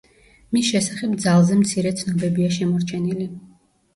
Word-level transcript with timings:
მის 0.55 0.69
შესახებ 0.71 1.11
ძალზე 1.25 1.57
მცირე 1.59 1.91
ცნობებია 2.01 2.49
შემორჩენილი. 2.57 3.29